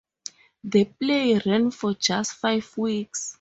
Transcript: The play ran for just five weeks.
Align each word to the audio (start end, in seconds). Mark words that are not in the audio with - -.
The 0.63 0.85
play 0.85 1.37
ran 1.45 1.69
for 1.69 1.93
just 1.93 2.31
five 2.33 2.75
weeks. 2.75 3.29